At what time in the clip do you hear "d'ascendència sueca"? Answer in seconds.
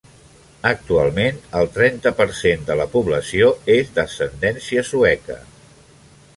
3.99-5.41